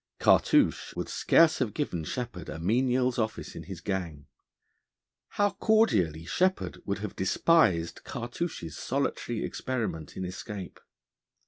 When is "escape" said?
10.25-10.79